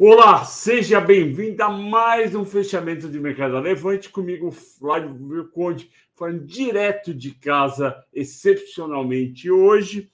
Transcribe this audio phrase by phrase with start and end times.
[0.00, 7.12] Olá, seja bem-vindo a mais um fechamento de Mercado Levante comigo, Flávio Conde, falando direto
[7.12, 10.08] de casa, excepcionalmente hoje.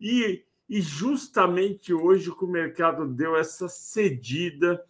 [0.00, 4.80] E, e justamente hoje que o mercado deu essa cedida,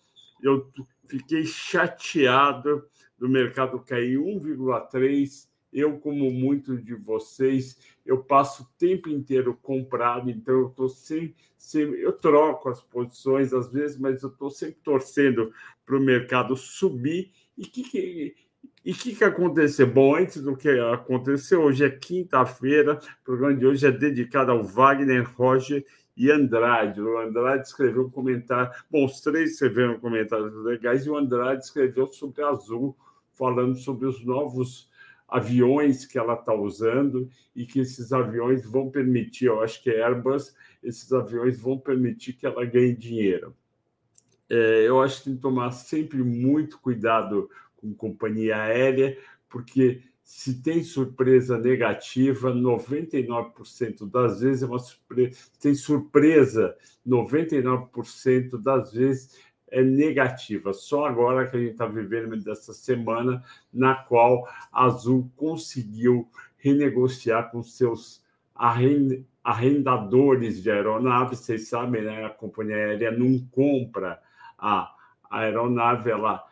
[0.42, 0.70] eu
[1.06, 2.84] fiquei chateado
[3.18, 5.46] do mercado cair 1,3%.
[5.73, 12.01] Eu, como muitos de vocês, eu passo o tempo inteiro comprado, então eu estou sempre,
[12.01, 15.52] eu troco as posições às vezes, mas eu estou sempre torcendo
[15.84, 17.33] para o mercado subir.
[17.59, 18.37] E o que, que,
[18.84, 19.87] e que, que aconteceu?
[19.87, 24.62] Bom, antes do que aconteceu, hoje é quinta-feira, o programa de hoje é dedicado ao
[24.62, 25.84] Wagner Roger
[26.17, 27.01] e Andrade.
[27.01, 32.06] O Andrade escreveu um comentário, bom, os três escreveram comentários legais, e o Andrade escreveu
[32.06, 32.97] sobre Azul,
[33.34, 34.89] falando sobre os novos
[35.28, 40.02] aviões que ela está usando e que esses aviões vão permitir, eu acho que é
[40.02, 43.55] Airbus, esses aviões vão permitir que ela ganhe dinheiro.
[44.48, 49.18] É, eu acho que tem que tomar sempre muito cuidado com companhia aérea,
[49.48, 55.38] porque se tem surpresa negativa, 99% das vezes é uma surpresa.
[55.61, 59.36] Tem surpresa, 99% das vezes
[59.70, 60.72] é negativa.
[60.72, 63.42] Só agora que a gente está vivendo dessa semana,
[63.73, 68.25] na qual a Azul conseguiu renegociar com seus
[69.45, 71.41] arrendadores de aeronaves.
[71.41, 72.25] Vocês sabem, né?
[72.25, 74.20] a companhia aérea não compra
[74.58, 74.95] a
[75.31, 76.45] aeronave, ela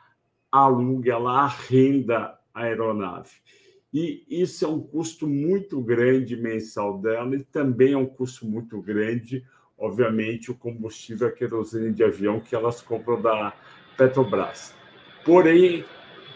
[0.51, 3.31] aluga, ela arrenda a aeronave.
[3.93, 8.83] E isso é um custo muito grande mensal dela e também é um custo muito
[8.83, 9.45] grande
[9.79, 13.53] obviamente, o combustível, a querosene de avião que elas compram da
[13.97, 14.75] Petrobras.
[15.25, 15.85] Porém,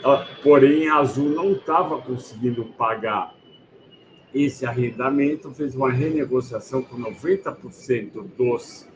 [0.03, 3.34] a, porém a Azul não estava conseguindo pagar
[4.34, 8.86] esse arrendamento, fez uma renegociação com 90% dos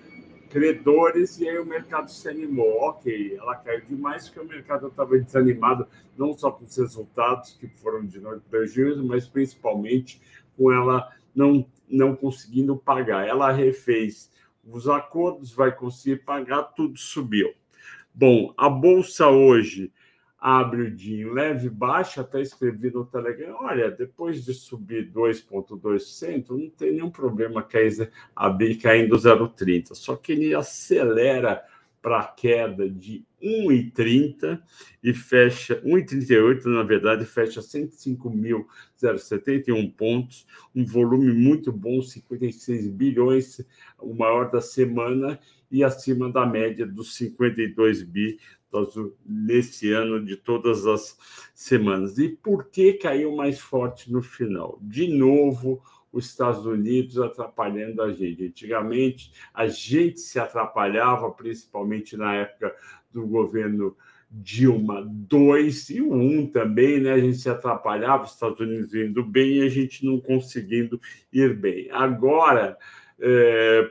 [0.50, 2.82] credores e aí o mercado se animou.
[2.82, 5.86] Ok, ela caiu demais porque o mercado estava desanimado,
[6.16, 10.20] não só com os resultados que foram de prejuízo, mas principalmente
[10.56, 13.26] com ela não, não conseguindo pagar.
[13.26, 14.30] Ela refez
[14.64, 17.52] os acordos, vai conseguir pagar, tudo subiu.
[18.14, 19.92] Bom, a bolsa hoje
[20.38, 26.50] abre o dia em leve baixa, até escrevi no Telegram, olha, depois de subir 2,2%,
[26.50, 31.64] não tem nenhum problema cair, abrir caindo 0,30%, só que ele acelera
[32.02, 34.60] para a queda de 1,30
[35.02, 43.64] e fecha 1,38, na verdade, fecha 105.071 pontos, um volume muito bom, 56 bilhões,
[43.98, 48.38] o maior da semana e acima da média dos 52 bi
[49.24, 51.16] nesse ano de todas as
[51.54, 52.18] semanas.
[52.18, 54.78] E por que caiu mais forte no final?
[54.82, 55.80] De novo,
[56.12, 58.44] os Estados Unidos atrapalhando a gente.
[58.44, 62.74] Antigamente, a gente se atrapalhava, principalmente na época
[63.10, 63.96] do governo
[64.30, 67.12] Dilma 2 e o 1 também, né?
[67.12, 71.00] A gente se atrapalhava, os Estados Unidos indo bem e a gente não conseguindo
[71.32, 71.90] ir bem.
[71.90, 72.78] Agora,
[73.20, 73.90] é,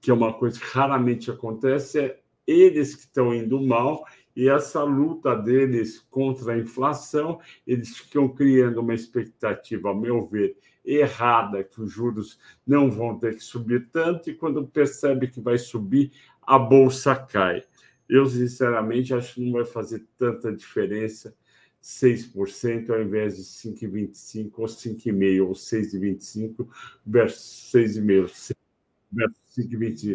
[0.00, 4.04] que é uma coisa que raramente acontece, é eles que estão indo mal
[4.38, 10.56] e essa luta deles contra a inflação, eles ficam criando uma expectativa, ao meu ver,
[10.84, 15.58] errada, que os juros não vão ter que subir tanto, e quando percebe que vai
[15.58, 17.64] subir, a bolsa cai.
[18.08, 21.34] Eu, sinceramente, acho que não vai fazer tanta diferença
[21.82, 26.68] 6% ao invés de 5,25% ou 5,5% ou 6,25%
[27.04, 28.56] versus 6,5%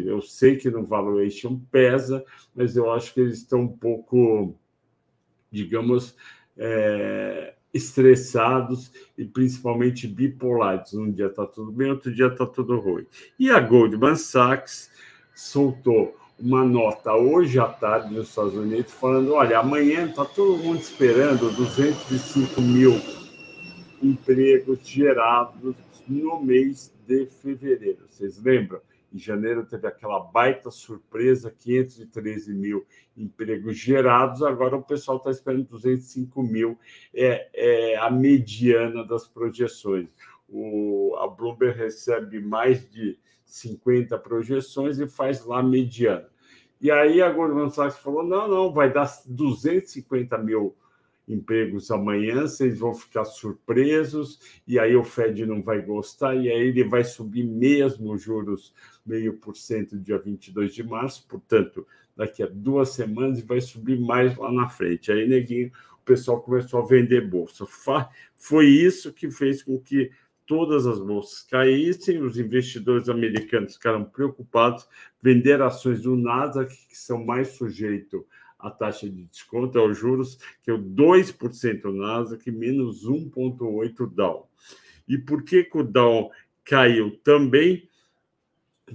[0.06, 2.24] eu sei que no valuation pesa,
[2.54, 4.54] mas eu acho que eles estão um pouco,
[5.50, 6.16] digamos,
[6.56, 10.94] é, estressados e principalmente bipolares.
[10.94, 13.06] Um dia está tudo bem, outro dia está tudo ruim.
[13.38, 14.90] E a Goldman Sachs
[15.34, 20.80] soltou uma nota hoje à tarde nos Estados Unidos falando: olha, amanhã está todo mundo
[20.80, 23.00] esperando 205 mil
[24.02, 25.74] empregos gerados
[26.06, 28.06] no mês de fevereiro.
[28.08, 28.80] Vocês lembram?
[29.12, 32.84] Em janeiro teve aquela baita surpresa, 513 mil
[33.16, 36.76] empregos gerados, agora o pessoal está esperando 205 mil,
[37.14, 40.08] é, é a mediana das projeções.
[40.48, 46.28] O, a Bloomberg recebe mais de 50 projeções e faz lá a mediana.
[46.80, 50.76] E aí a Goldman Sachs falou: não, não, vai dar 250 mil
[51.26, 56.68] empregos amanhã, vocês vão ficar surpresos, e aí o Fed não vai gostar, e aí
[56.68, 58.74] ele vai subir mesmo os juros
[59.04, 61.86] meio por cento dia 22 de março, portanto,
[62.16, 65.10] daqui a duas semanas, e vai subir mais lá na frente.
[65.10, 67.64] Aí, neguinho, o pessoal começou a vender bolsa.
[68.34, 70.10] Foi isso que fez com que
[70.46, 74.86] todas as bolsas caíssem, os investidores americanos ficaram preocupados,
[75.22, 78.22] vender ações do Nasdaq, que são mais sujeitos
[78.64, 84.48] à taxa de desconto, aos juros, que é o 2% Nasdaq, menos 1,8% Dow.
[85.06, 86.30] E por que, que o Dow
[86.64, 87.88] caiu também?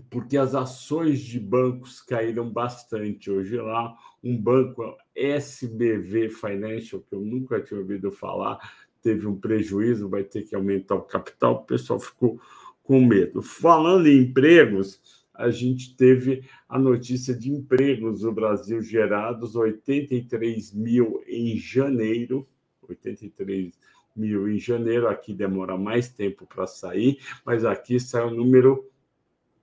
[0.10, 3.30] Porque as ações de bancos caíram bastante.
[3.30, 8.58] Hoje lá, um banco SBV Financial, que eu nunca tinha ouvido falar,
[9.02, 12.40] teve um prejuízo, vai ter que aumentar o capital, o pessoal ficou
[12.84, 13.44] com medo.
[13.44, 21.24] Falando em empregos, a gente teve a notícia de empregos no Brasil gerados, 83 mil
[21.26, 22.46] em janeiro,
[22.82, 23.72] 83
[24.14, 28.86] mil em janeiro, aqui demora mais tempo para sair, mas aqui sai um número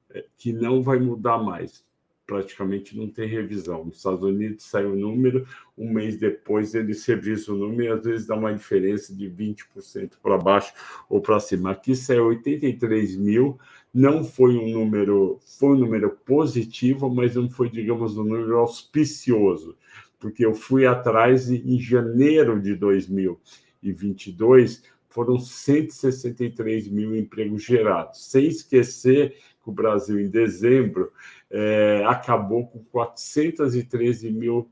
[0.09, 1.85] é, que não vai mudar mais
[2.27, 3.85] praticamente não tem revisão.
[3.85, 5.47] Nos Estados Unidos sai o número,
[5.79, 10.15] um mês depois eles revisam o número e às vezes dá uma diferença de 20%
[10.21, 10.75] para baixo
[11.09, 11.71] ou para cima.
[11.71, 13.59] Aqui saiu 83 mil,
[13.97, 19.75] não foi um número, foi um número positivo, mas não foi, digamos, um número auspicioso,
[20.19, 29.39] porque eu fui atrás em janeiro de 2022 foram 163 mil empregos gerados, sem esquecer
[29.65, 31.11] que o Brasil, em dezembro,
[31.51, 34.71] é, acabou com 413 mil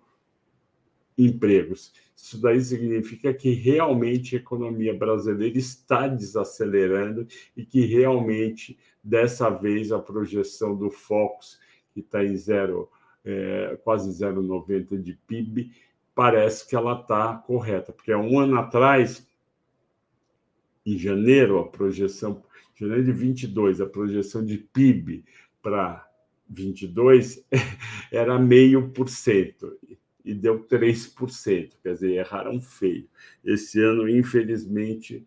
[1.16, 1.94] empregos.
[2.14, 7.26] Isso daí significa que realmente a economia brasileira está desacelerando
[7.56, 11.60] e que realmente, dessa vez, a projeção do Focus,
[11.92, 12.90] que está em zero,
[13.24, 15.70] é, quase 0,90 de PIB,
[16.14, 19.28] parece que ela está correta, porque um ano atrás,
[20.86, 22.42] em janeiro, a projeção
[22.74, 25.24] janeiro de 22, a projeção de PIB
[25.62, 26.08] para
[26.48, 27.44] 22
[28.10, 29.78] era meio por cento
[30.24, 33.06] e deu 3%, quer dizer, erraram feio.
[33.44, 35.24] Esse ano, infelizmente, é,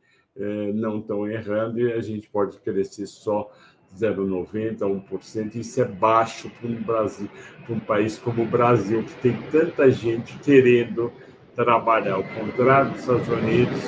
[0.74, 3.51] não estão errando e a gente pode crescer só
[3.95, 4.80] 0,90%,
[5.10, 5.56] 1%.
[5.56, 7.30] Isso é baixo para um Brasil,
[7.66, 11.12] para um país como o Brasil, que tem tanta gente querendo
[11.56, 12.16] trabalhar.
[12.16, 13.81] Ao contrário dos Estados Unidos,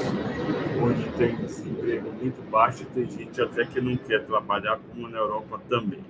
[0.81, 5.19] onde tem um desemprego muito baixo, tem gente até que não quer trabalhar, como na
[5.19, 6.03] Europa também.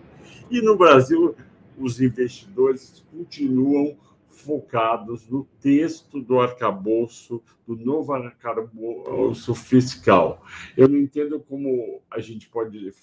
[0.50, 1.36] E no Brasil,
[1.78, 3.98] os investidores continuam
[4.40, 10.44] focados no texto do arcabouço, do novo arcabouço fiscal.
[10.76, 12.94] Eu não entendo como a gente pode,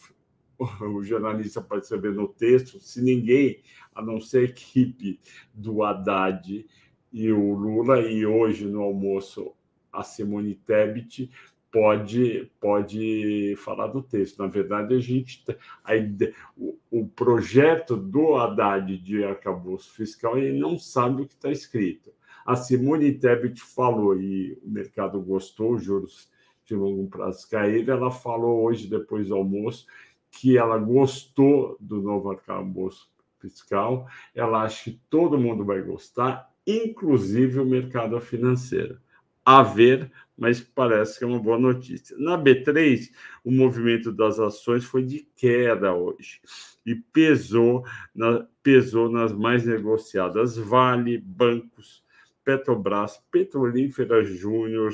[0.59, 3.63] o jornalista pode saber no texto, se ninguém,
[3.95, 5.21] a não ser a equipe
[5.55, 6.67] do Haddad
[7.13, 9.53] e o Lula, e hoje no almoço
[9.93, 11.31] a Simone Tebet,
[11.77, 14.39] pode, pode falar do texto.
[14.39, 15.45] Na verdade, a gente
[15.85, 21.35] a ideia, o, o, projeto do Haddad de arcabouço fiscal ele não sabe o que
[21.35, 22.11] está escrito.
[22.47, 26.31] A Simone Tebet falou e o mercado gostou, os juros
[26.65, 27.95] de longo prazo caíram.
[27.95, 29.87] Ela falou hoje, depois do almoço,
[30.31, 34.07] que ela gostou do novo arcabouço fiscal.
[34.35, 38.99] Ela acha que todo mundo vai gostar, inclusive o mercado financeiro
[39.47, 42.17] a ver, mas parece que é uma boa notícia.
[42.19, 43.13] Na B3,
[43.45, 46.41] o movimento das ações foi de queda hoje
[46.85, 52.05] e pesou, na, pesou nas mais negociadas Vale, bancos,
[52.45, 54.93] Petrobras, Petrolífera Júnior,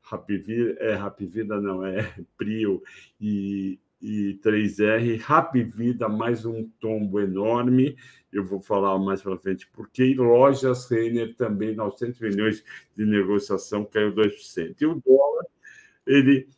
[0.00, 2.82] Rapvida, é, Rapvida não, é Prio
[3.20, 7.96] e e 3R, Rap Vida, mais um tombo enorme.
[8.32, 10.04] Eu vou falar mais para frente porque.
[10.04, 12.64] E lojas Renner também, 900 milhões
[12.96, 14.74] de negociação, caiu 2%.
[14.80, 15.46] E o dólar,
[16.04, 16.48] ele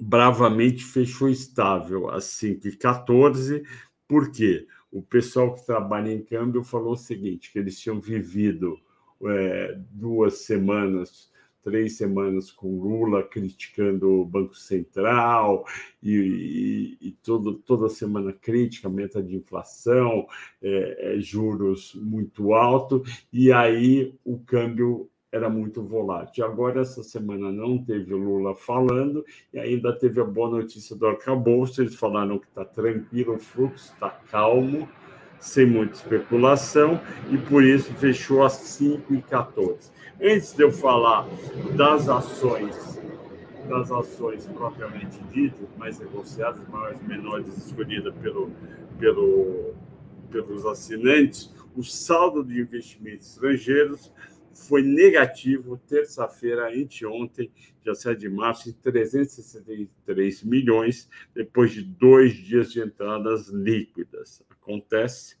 [0.00, 3.64] bravamente fechou estável a 5,14.
[4.06, 4.68] Por quê?
[4.92, 8.78] O pessoal que trabalha em câmbio falou o seguinte: que eles tinham vivido
[9.24, 11.28] é, duas semanas
[11.66, 15.66] três semanas com Lula criticando o Banco Central
[16.00, 20.28] e, e, e todo, toda semana crítica, meta de inflação,
[20.62, 26.44] é, é, juros muito alto, e aí o câmbio era muito volátil.
[26.44, 31.82] Agora, essa semana não teve Lula falando, e ainda teve a boa notícia do arcabouço,
[31.82, 34.88] eles falaram que está tranquilo, o fluxo está calmo,
[35.46, 37.00] sem muita especulação,
[37.30, 39.90] e por isso fechou às 5h14.
[40.20, 41.26] Antes de eu falar
[41.76, 43.00] das ações,
[43.68, 48.50] das ações propriamente ditas, mais negociadas, maiores e menores, escolhidas pelo,
[48.98, 49.74] pelo,
[50.32, 54.12] pelos assinantes, o saldo de investimentos estrangeiros
[54.52, 57.52] foi negativo terça-feira, anteontem,
[57.84, 64.42] dia 7 de março, em 363 milhões, depois de dois dias de entradas líquidas.
[64.66, 65.36] Acontece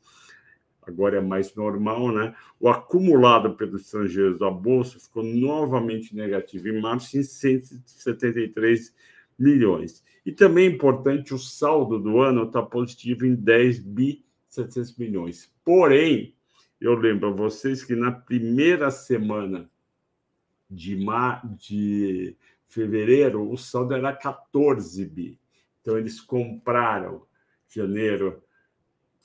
[0.86, 2.34] agora é mais normal, né?
[2.60, 8.94] O acumulado pelos estrangeiros da Bolsa ficou novamente negativo em março, em 173
[9.36, 10.04] milhões.
[10.24, 15.52] E também é importante, o saldo do ano está positivo em 10 bi 700 milhões.
[15.64, 16.34] Porém,
[16.80, 19.68] eu lembro a vocês que na primeira semana
[20.70, 21.42] de, mar...
[21.58, 22.36] de
[22.68, 25.38] fevereiro, o saldo era 14 bi.
[25.80, 27.22] Então, eles compraram
[27.68, 28.42] janeiro,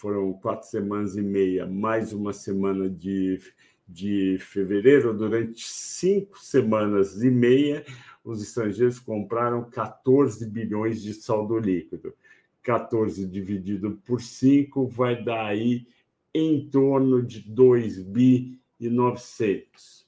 [0.01, 3.39] foram quatro semanas e meia, mais uma semana de,
[3.88, 5.15] de fevereiro.
[5.15, 7.86] Durante cinco semanas e meia,
[8.24, 12.15] os estrangeiros compraram 14 bilhões de saldo líquido.
[12.63, 15.86] 14 dividido por 5 vai dar aí
[16.34, 20.08] em torno de 2 bi e 900.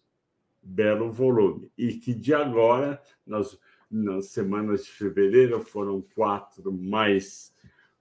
[0.59, 1.71] Belo volume.
[1.77, 3.59] E que de agora, nas,
[3.91, 7.53] nas semanas de fevereiro, foram quatro mais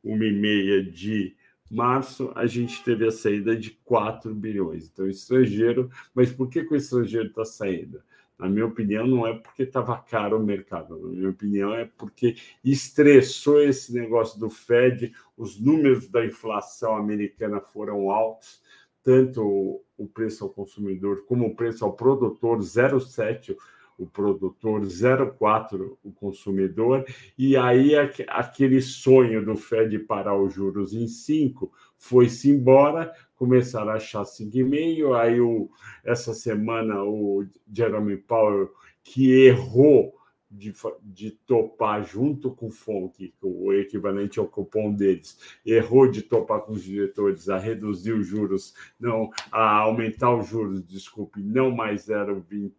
[0.02, 1.36] uma e meia de
[1.72, 4.88] março, a gente teve a saída de 4 bilhões.
[4.92, 8.02] Então, estrangeiro, mas por que, que o estrangeiro está saindo?
[8.38, 12.36] Na minha opinião, não é porque estava caro o mercado, na minha opinião, é porque
[12.64, 18.60] estressou esse negócio do Fed, os números da inflação americana foram altos,
[19.02, 23.56] tanto o preço ao consumidor como o preço ao produtor, 0,7
[23.98, 27.04] o produtor, 0,4 o consumidor,
[27.38, 27.94] e aí
[28.28, 35.16] aquele sonho do Fed parar os juros em 5 foi-se embora, começaram a achar 5,5,
[35.16, 35.70] aí o,
[36.04, 38.70] essa semana o Jeremy Powell,
[39.04, 40.14] que errou
[40.52, 46.60] de, de topar junto com o FONC, o equivalente ao cupom deles, errou de topar
[46.60, 52.06] com os diretores a reduzir os juros, não, a aumentar os juros, desculpe, não mais
[52.06, 52.72] 0,20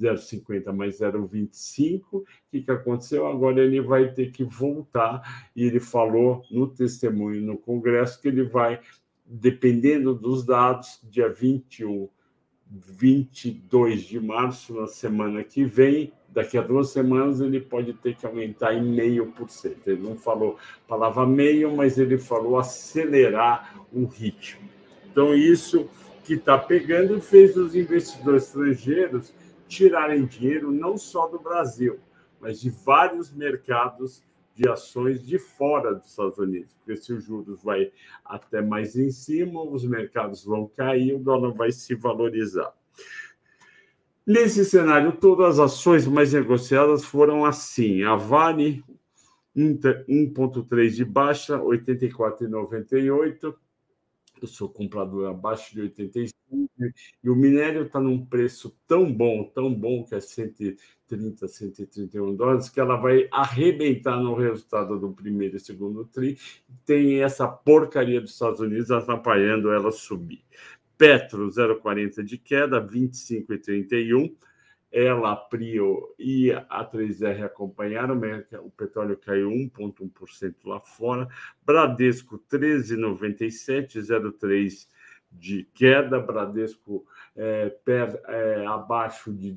[0.00, 2.02] 0,50 mais 0,25.
[2.12, 3.26] O que, que aconteceu?
[3.26, 8.44] Agora ele vai ter que voltar, e ele falou no testemunho no Congresso que ele
[8.44, 8.80] vai,
[9.24, 12.08] dependendo dos dados, dia 21,
[12.70, 18.26] 22 de março, na semana que vem, daqui a duas semanas, ele pode ter que
[18.26, 19.88] aumentar em meio por cento.
[19.88, 24.68] Ele não falou palavra meio, mas ele falou acelerar o ritmo.
[25.10, 25.88] Então, isso
[26.24, 29.32] que está pegando fez os investidores estrangeiros
[29.68, 31.98] tirarem dinheiro não só do Brasil,
[32.40, 37.62] mas de vários mercados de ações de fora dos Estados Unidos, porque se os juros
[37.62, 37.92] vai
[38.24, 42.72] até mais em cima, os mercados vão cair, o dólar vai se valorizar.
[44.26, 48.82] Nesse cenário, todas as ações mais negociadas foram assim: a Vale
[49.54, 53.54] 1,3 de baixa, 84,98
[54.40, 56.35] eu sou comprador abaixo de 85
[57.22, 62.68] e o minério está num preço tão bom, tão bom que é 130, 131 dólares,
[62.68, 66.38] que ela vai arrebentar no resultado do primeiro e segundo tri.
[66.84, 70.44] Tem essa porcaria dos Estados Unidos atrapalhando ela subir.
[70.96, 74.34] Petro 0,40 de queda, 25,31
[74.96, 78.18] ela, a Prio e a 3R acompanharam,
[78.64, 81.28] o petróleo caiu 1,1% lá fora,
[81.66, 84.86] Bradesco 13,97, 0,3%
[85.38, 89.52] de queda, Bradesco é, per, é, abaixo de,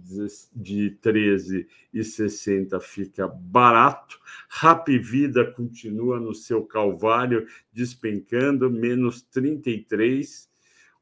[0.54, 4.20] de 13,60 fica barato,
[4.50, 10.50] Rap Vida continua no seu calvário, despencando, menos 33,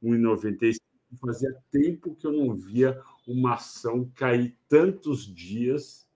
[0.03, 0.77] 1,95,
[1.19, 6.07] fazia tempo que eu não via uma ação cair tantos dias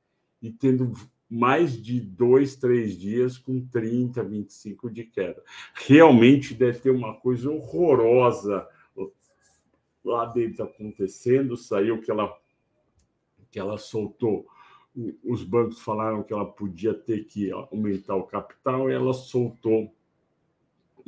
[0.41, 0.91] e tendo
[1.31, 5.41] mais de dois, três dias com 30, 25 de queda.
[5.73, 8.67] Realmente deve ter uma coisa horrorosa
[10.03, 11.55] lá dentro acontecendo.
[11.55, 12.37] Saiu que ela,
[13.49, 14.45] que ela soltou.
[15.23, 19.95] Os bancos falaram que ela podia ter que aumentar o capital e ela soltou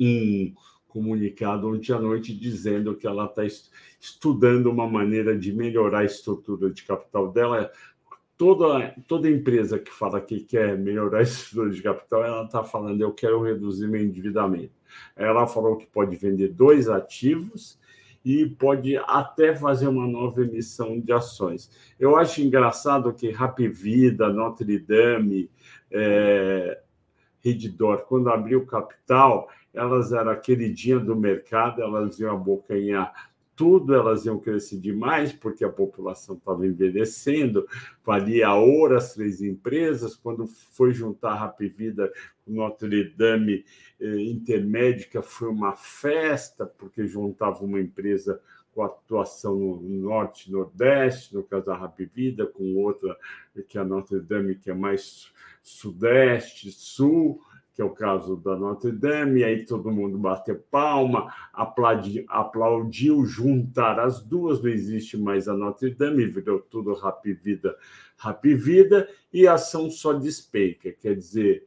[0.00, 0.54] um
[0.88, 3.42] comunicado ontem à noite dizendo que ela está
[4.00, 7.70] estudando uma maneira de melhorar a estrutura de capital dela.
[8.36, 13.00] Toda, toda empresa que fala que quer melhorar a estrutura de capital, ela está falando,
[13.00, 14.72] eu quero reduzir meu endividamento.
[15.16, 17.78] Ela falou que pode vender dois ativos
[18.24, 21.70] e pode até fazer uma nova emissão de ações.
[22.00, 25.50] Eu acho engraçado que Rap Vida, Notre Dame,
[25.90, 26.80] é,
[27.40, 33.12] Redditor, quando abriu capital, elas eram a queridinha do mercado, elas iam abocanhar
[33.56, 37.66] tudo, elas iam crescer demais, porque a população estava envelhecendo,
[38.04, 40.16] valia ouro as três empresas.
[40.16, 42.12] Quando foi juntar a Rapvida
[42.44, 43.64] com Notre Dame
[44.00, 48.40] eh, Intermédica, foi uma festa, porque juntava uma empresa
[48.74, 53.16] com atuação no norte nordeste, no caso da Rapvida, com outra
[53.68, 55.32] que é a Notre Dame, que é mais
[55.62, 57.40] sudeste, sul,
[57.74, 63.26] que é o caso da Notre Dame, e aí todo mundo bateu palma, aplaudiu, aplaudiu
[63.26, 67.76] juntar as duas, não existe mais a Notre Dame, virou tudo Rap Vida,
[68.16, 71.66] Rap Vida, e a ação só despeca, quer dizer,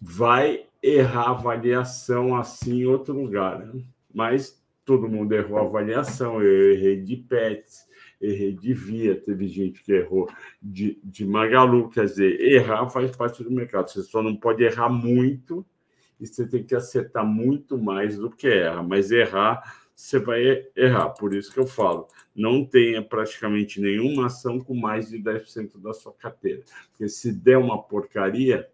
[0.00, 3.82] vai errar a avaliação assim em outro lugar, né?
[4.14, 7.88] mas todo mundo errou a avaliação, eu errei de PETs,
[8.22, 10.28] errei de via, teve gente que errou
[10.62, 14.88] de, de Magalu, quer dizer, errar faz parte do mercado, você só não pode errar
[14.88, 15.66] muito
[16.20, 21.10] e você tem que acertar muito mais do que erra, mas errar você vai errar,
[21.10, 25.92] por isso que eu falo, não tenha praticamente nenhuma ação com mais de 10% da
[25.92, 28.68] sua carteira, porque se der uma porcaria,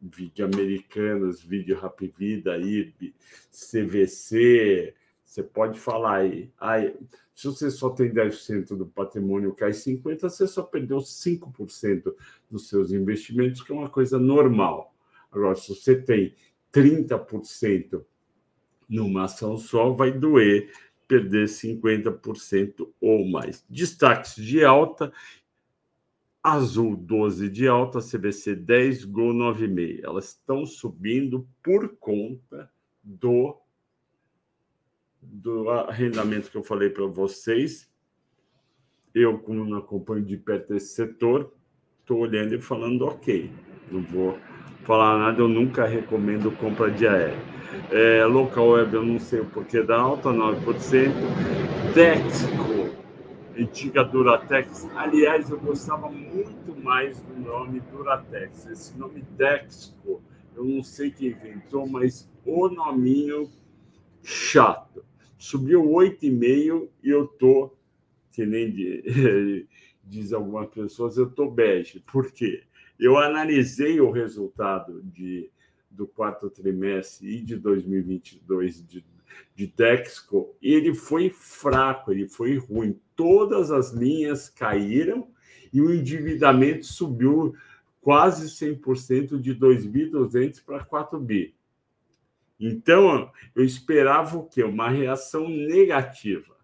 [0.00, 3.14] vídeo americanas, vídeo Rapvida, IRB,
[3.50, 4.94] CVC,
[5.34, 6.94] você pode falar aí, aí
[7.34, 12.14] se você só tem 10% do patrimônio, cai 50%, você só perdeu 5%
[12.48, 14.94] dos seus investimentos, que é uma coisa normal.
[15.32, 16.36] Agora, se você tem
[16.72, 18.04] 30%
[18.88, 20.72] numa ação só, vai doer
[21.08, 23.64] perder 50% ou mais.
[23.68, 25.12] Destaques de alta,
[26.40, 30.00] Azul 12 de alta, CBC 10, Gol 9,5.
[30.04, 32.70] Elas estão subindo por conta
[33.02, 33.63] do
[35.32, 37.90] do arrendamento que eu falei para vocês,
[39.14, 41.52] eu, como não acompanho de perto esse setor,
[42.00, 43.50] estou olhando e falando ok.
[43.90, 44.38] Não vou
[44.82, 47.38] falar nada, eu nunca recomendo compra de aéreo.
[47.90, 51.12] É, local web, eu não sei o porquê da alta, 9%.
[51.94, 52.90] Dexco,
[53.56, 54.88] antiga Duratex.
[54.96, 58.66] Aliás, eu gostava muito mais do nome Duratex.
[58.66, 60.22] Esse nome Dexco,
[60.56, 63.48] eu não sei quem inventou, mas o nominho
[64.22, 65.04] chato
[65.44, 67.76] subiu 8,5 e eu tô,
[68.32, 69.66] que nem de,
[70.02, 72.00] diz algumas pessoas, eu tô bege.
[72.00, 72.62] Por quê?
[72.98, 75.50] Eu analisei o resultado de,
[75.90, 79.04] do quarto trimestre e de 2022 de,
[79.54, 82.98] de Texco e ele foi fraco, ele foi ruim.
[83.14, 85.28] Todas as linhas caíram
[85.70, 87.54] e o endividamento subiu
[88.00, 91.53] quase 100% de 2.200 para 4 bi.
[92.58, 94.62] Então, eu esperava o quê?
[94.62, 96.54] Uma reação negativa.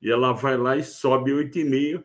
[0.00, 2.02] E ela vai lá e sobe 8,5.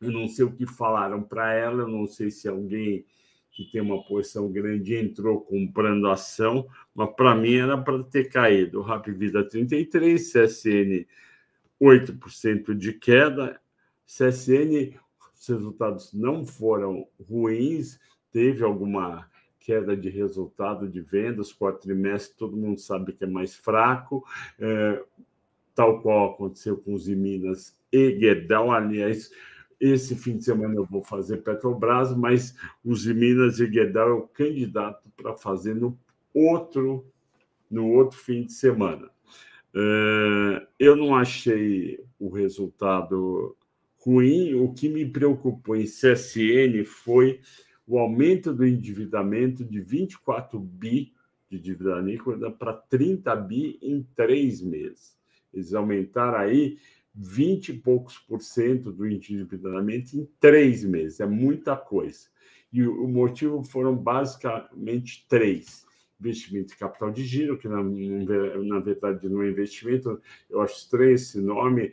[0.00, 3.04] Eu não sei o que falaram para ela, eu não sei se alguém
[3.52, 8.80] que tem uma posição grande entrou comprando ação, mas para mim era para ter caído.
[8.80, 11.06] Rap Vida 33, CSN
[11.80, 13.60] 8% de queda.
[14.06, 14.98] CSN,
[15.34, 17.98] os resultados não foram ruins,
[18.30, 19.28] teve alguma
[19.64, 24.24] queda de resultado de vendas, quarto trimestre, todo mundo sabe que é mais fraco,
[24.58, 25.02] é,
[25.74, 28.72] tal qual aconteceu com os Minas e Gerdau.
[28.72, 29.30] Aliás,
[29.80, 34.28] esse fim de semana eu vou fazer Petrobras, mas os Minas e Gerdau é o
[34.28, 35.98] candidato para fazer no
[36.34, 37.06] outro,
[37.70, 39.10] no outro fim de semana.
[39.74, 43.56] É, eu não achei o resultado
[44.04, 47.40] ruim, o que me preocupou em CSN foi
[47.86, 51.12] o aumento do endividamento de 24 bi
[51.50, 55.18] de dívida líquida para 30 bi em três meses.
[55.52, 56.78] Eles aumentaram aí
[57.14, 61.20] 20 e poucos por cento do endividamento em três meses.
[61.20, 62.28] É muita coisa.
[62.72, 65.84] E o motivo foram basicamente três.
[66.18, 71.12] Investimento de capital de giro, que na, na verdade não é investimento, eu acho estranho
[71.12, 71.92] esse nome.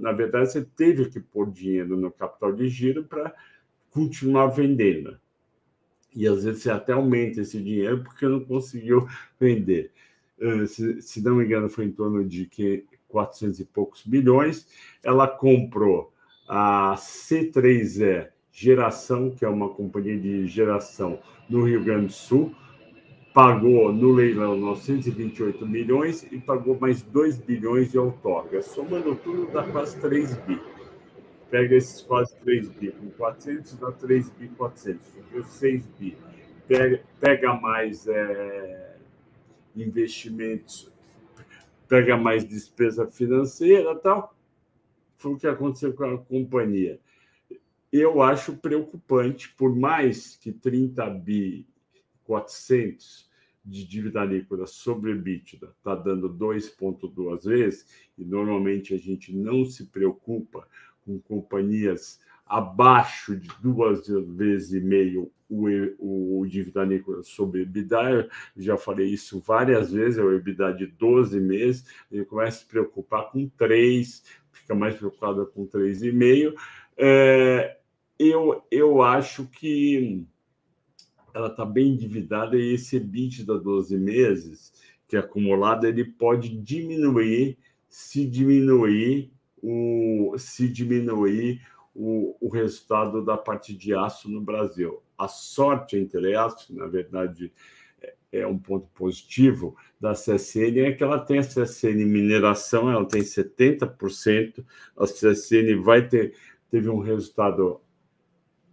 [0.00, 3.34] Na verdade, você teve que pôr dinheiro no capital de giro para
[3.92, 5.18] continuar vendendo.
[6.14, 9.06] E às vezes você até aumenta esse dinheiro porque não conseguiu
[9.38, 9.92] vender.
[10.40, 14.66] Eh, se, se não me engano, foi em torno de que 400 e poucos bilhões.
[15.02, 16.12] Ela comprou
[16.48, 22.54] a C3E Geração, que é uma companhia de geração no Rio Grande do Sul,
[23.32, 28.60] pagou no leilão 928 milhões e pagou mais 2 bilhões de outorga.
[28.60, 30.81] Somando tudo, dá quase 3 bilhões
[31.52, 36.16] pega esses quase 3 bi, com 400 dá 3 bi 400, ficou 6 bi.
[36.66, 38.96] Pega, pega mais é,
[39.76, 40.90] investimentos,
[41.86, 44.34] pega mais despesa financeira tal.
[45.18, 46.98] Foi o que aconteceu com a companhia.
[47.92, 51.66] Eu acho preocupante, por mais que 30 bi
[52.24, 53.30] 400
[53.62, 57.86] de dívida líquida sobre EBITDA está dando 2,2 vezes,
[58.16, 60.66] e normalmente a gente não se preocupa
[61.04, 68.28] com companhias abaixo de duas vezes e meio o, o, dívida líquida sobre EBITDA.
[68.56, 72.60] Eu já falei isso várias vezes, é o EBITDA de 12 meses, ele começa a
[72.60, 76.54] se preocupar com 3, fica mais preocupado com 3,5.
[76.96, 77.76] É,
[78.18, 80.26] eu, eu acho que
[81.34, 84.72] ela está bem endividada e esse EBITDA 12 meses,
[85.08, 89.30] que é acumulado, ele pode diminuir se diminuir
[89.62, 91.60] o, se diminuir
[91.94, 95.02] o, o resultado da parte de aço no Brasil.
[95.16, 97.52] A sorte entre aço, na verdade,
[98.02, 103.06] é, é um ponto positivo da CSN é que ela tem a CSN mineração, ela
[103.06, 104.64] tem 70%,
[104.96, 106.34] a CSN vai ter
[106.72, 107.80] teve um resultado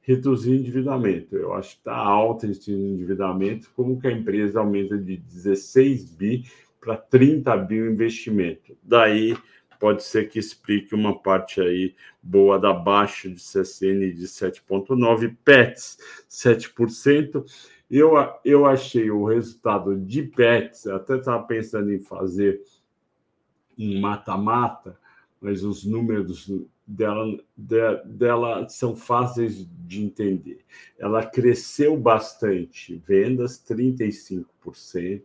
[0.00, 1.36] reduzir endividamento.
[1.36, 6.44] Eu acho que está alto esse endividamento, como que a empresa aumenta de 16 bi
[6.80, 8.76] para 30 bi o investimento.
[8.82, 9.36] Daí
[9.78, 15.98] pode ser que explique uma parte aí boa da baixa de CSN de 7,9%, PETs
[16.30, 17.44] 7%.
[17.90, 18.12] Eu,
[18.44, 22.62] eu achei o resultado de PETs, até estava pensando em fazer
[23.78, 24.98] um mata-mata,
[25.44, 26.50] mas os números
[26.86, 30.60] dela, de, dela são fáceis de entender.
[30.98, 35.22] Ela cresceu bastante, vendas 35%,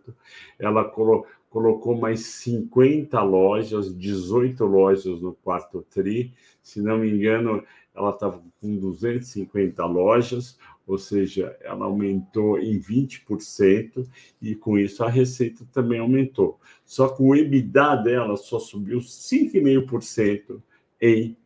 [0.59, 6.31] ela colocou colocou mais 50 lojas, 18 lojas no quarto TRI.
[6.61, 7.63] Se não me engano,
[7.95, 14.07] ela estava com 250 lojas, ou seja, ela aumentou em 20%,
[14.41, 16.59] e com isso a receita também aumentou.
[16.85, 20.61] Só que o EBITDA dela só subiu 5,5%
[21.01, 21.37] em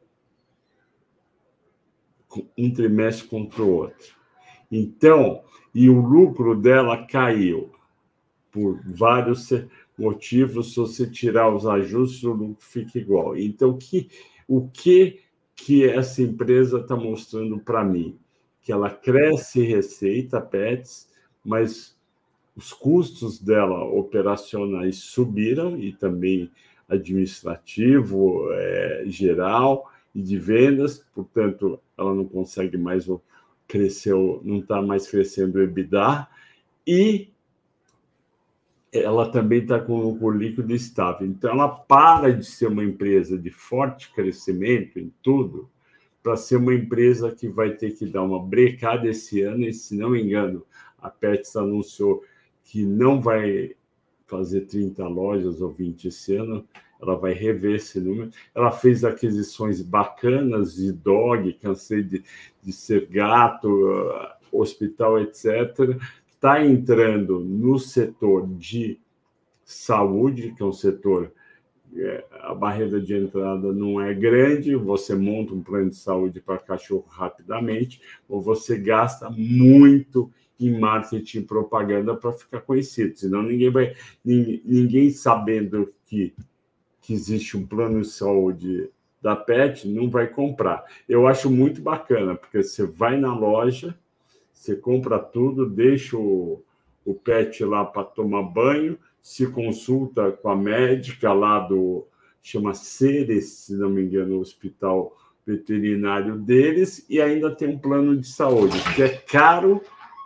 [2.58, 4.16] um trimestre contra o outro.
[4.72, 7.72] Então, e o lucro dela caiu
[8.52, 9.50] por vários
[9.98, 13.38] motivos, se você tirar os ajustes, o lucro fica igual.
[13.38, 14.10] Então, que,
[14.48, 15.20] o que,
[15.56, 18.18] que essa empresa está mostrando para mim?
[18.62, 21.10] Que ela cresce receita, PETs,
[21.44, 21.96] mas
[22.56, 26.52] os custos dela operacionais subiram e também
[26.88, 33.10] administrativo, é, geral e de vendas, portanto, ela não consegue mais
[33.68, 34.14] crescer,
[34.44, 36.28] não está mais crescendo o EBITDA,
[36.86, 37.30] e
[38.94, 41.26] ela também está com o líquido estável.
[41.28, 45.68] Então, ela para de ser uma empresa de forte crescimento em tudo
[46.22, 49.64] para ser uma empresa que vai ter que dar uma brecada esse ano.
[49.66, 50.64] E, se não me engano,
[51.02, 52.24] a Pets anunciou
[52.64, 53.76] que não vai
[54.28, 56.66] fazer 30 lojas ou 20 esse ano,
[57.02, 58.30] ela vai rever esse número.
[58.54, 62.24] Ela fez aquisições bacanas de dog, cansei de,
[62.62, 63.68] de ser gato,
[64.52, 65.98] hospital, etc
[66.44, 69.00] está entrando no setor de
[69.64, 71.32] saúde, que é um setor
[71.96, 76.58] é, a barreira de entrada não é grande, você monta um plano de saúde para
[76.58, 80.30] cachorro rapidamente, ou você gasta muito
[80.60, 86.34] em marketing e propaganda para ficar conhecido, senão ninguém vai, ninguém, ninguém sabendo que,
[87.00, 88.90] que existe um plano de saúde
[89.22, 90.84] da PET não vai comprar.
[91.08, 93.98] Eu acho muito bacana, porque você vai na loja,
[94.64, 96.64] você compra tudo, deixa o,
[97.04, 102.08] o pet lá para tomar banho, se consulta com a médica lá do
[102.42, 108.16] chama Ceres, se não me engano, o hospital veterinário deles, e ainda tem um plano
[108.16, 109.82] de saúde, que é caro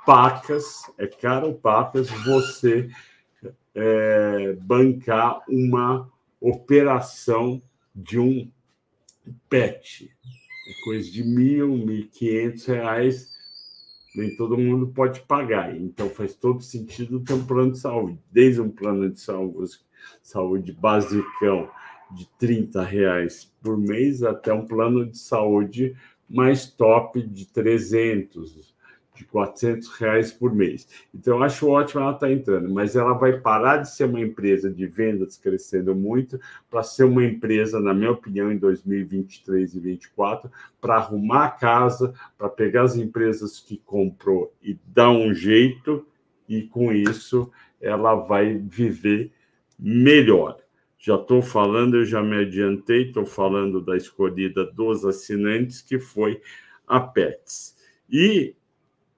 [0.05, 2.87] pacas, é caro pacas você
[3.73, 7.59] é, bancar uma operação
[7.95, 8.47] de um
[9.49, 10.11] pet.
[10.69, 13.35] É coisa de mil, mil quinhentos reais
[14.17, 15.75] nem todo mundo pode pagar.
[15.75, 19.79] Então faz todo sentido ter um plano de saúde, desde um plano de saúde,
[20.21, 21.69] saúde basicão
[22.11, 25.95] de 30 reais por mês até um plano de saúde
[26.29, 28.75] mais top de 300,
[29.17, 30.87] de 400 reais por mês.
[31.13, 34.21] Então, eu acho ótimo ela estar tá entrando, mas ela vai parar de ser uma
[34.21, 39.79] empresa de vendas crescendo muito para ser uma empresa, na minha opinião, em 2023 e
[39.79, 46.05] 2024, para arrumar a casa, para pegar as empresas que comprou e dar um jeito,
[46.47, 47.51] e com isso
[47.81, 49.31] ela vai viver
[49.77, 50.57] melhor.
[50.99, 56.41] Já estou falando, eu já me adiantei, estou falando da escolhida dos assinantes, que foi
[56.87, 57.77] a PETS.
[58.09, 58.55] E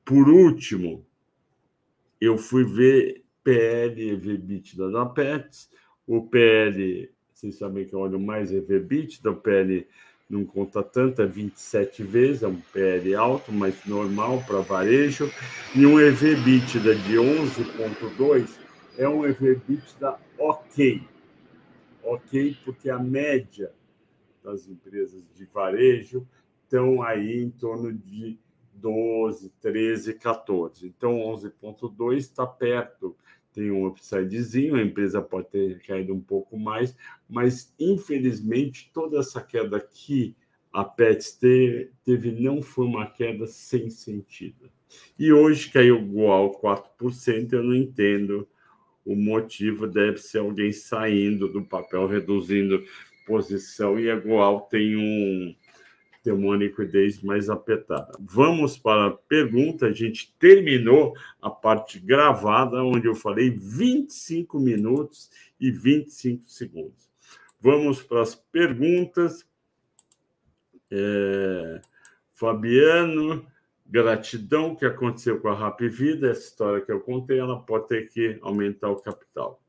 [0.09, 1.05] por último,
[2.19, 5.69] eu fui ver PL e EBITDA da Pets.
[6.07, 9.87] O PL, vocês sabem que eu olho mais EBITDA, o PL
[10.27, 15.31] não conta tanto, é 27 vezes, é um PL alto, mas normal para varejo.
[15.75, 18.49] E um EBITDA de 11,2
[18.97, 21.03] é um EBITDA ok.
[22.01, 23.71] Ok, porque a média
[24.43, 26.27] das empresas de varejo
[26.63, 28.39] estão aí em torno de
[28.79, 30.87] 12, 13, 14.
[30.87, 33.15] Então, 11,2 está perto.
[33.53, 36.95] Tem um upsidezinho, a empresa pode ter caído um pouco mais,
[37.27, 40.35] mas infelizmente toda essa queda aqui
[40.71, 41.37] a Pets
[42.05, 44.69] teve não foi uma queda sem sentido.
[45.17, 48.47] E hoje caiu igual 4%, eu não entendo
[49.05, 52.83] o motivo, deve ser alguém saindo do papel, reduzindo
[53.25, 55.55] posição, e a Goal tem um
[56.23, 58.11] tem uma liquidez mais apertada.
[58.19, 59.87] Vamos para a pergunta.
[59.87, 65.29] A gente terminou a parte gravada, onde eu falei 25 minutos
[65.59, 67.09] e 25 segundos.
[67.61, 69.45] Vamos para as perguntas.
[70.91, 71.81] É,
[72.33, 73.45] Fabiano,
[73.85, 78.09] gratidão que aconteceu com a Rap Vida, essa história que eu contei, ela pode ter
[78.09, 79.61] que aumentar o capital.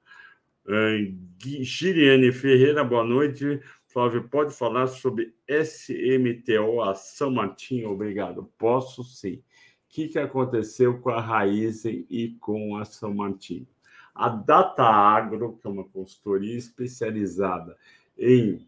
[1.38, 3.60] Giriane Ferreira, boa noite.
[3.92, 7.90] Flávio, pode falar sobre SMTO, a São Martinho?
[7.90, 8.48] Obrigado.
[8.56, 9.34] Posso sim.
[9.34, 9.42] O
[9.88, 13.66] que, que aconteceu com a Raizen e com a São Martinho?
[14.14, 17.76] A Data Agro, que é uma consultoria especializada
[18.16, 18.64] em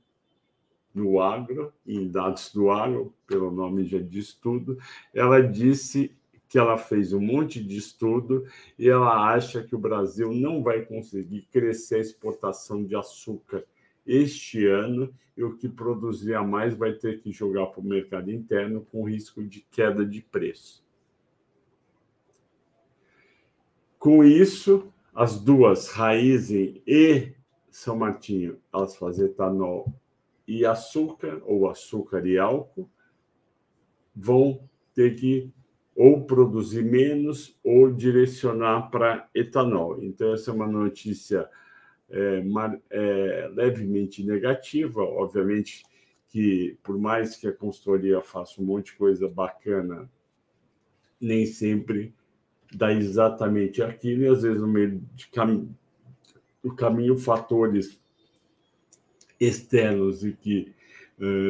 [0.93, 4.77] no agro, em dados do agro, pelo nome já diz tudo,
[5.15, 6.15] ela disse
[6.49, 8.45] que ela fez um monte de estudo
[8.79, 13.65] e ela acha que o Brasil não vai conseguir crescer a exportação de açúcar
[14.07, 18.31] este ano e o que produzir a mais vai ter que jogar para o mercado
[18.31, 20.85] interno com risco de queda de preço.
[23.99, 27.33] Com isso, as duas, Raizen e
[27.71, 29.93] São Martinho, elas fazem etanol
[30.47, 32.91] e açúcar, ou açúcar e álcool,
[34.15, 35.51] vão ter que
[35.95, 40.03] ou produzir menos ou direcionar para etanol.
[40.03, 41.49] Então, essa é uma notícia
[42.13, 42.45] é,
[42.91, 45.83] é, levemente negativa, obviamente
[46.29, 50.11] que por mais que a consultoria faça um monte de coisa bacana,
[51.21, 52.15] nem sempre
[52.75, 55.69] dá exatamente aquilo, e às vezes no meio cam
[56.63, 57.99] do caminho fatores
[59.39, 60.73] externos e que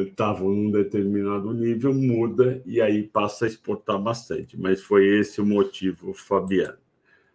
[0.09, 4.59] estavam uh, num determinado nível muda e aí passa a exportar bastante.
[4.59, 6.82] Mas foi esse o motivo, Fabiano.